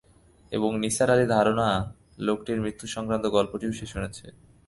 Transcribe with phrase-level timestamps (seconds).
[0.51, 1.67] এবং নিসার আলির ধারণা,
[2.19, 4.25] লোকটির মৃত্যুসংক্রান্ত গল্পটিও সে শুনেছে।